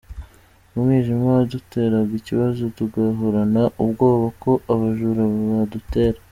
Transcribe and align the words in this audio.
Umwijima 0.75 1.25
waduteraga 1.35 2.13
ikibazo, 2.21 2.61
tugahorana 2.77 3.61
ubwoba 3.83 4.27
ko 4.41 4.51
abajura 4.73 5.21
badutera. 5.49 6.19